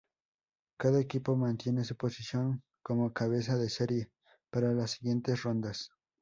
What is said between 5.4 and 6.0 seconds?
rondas.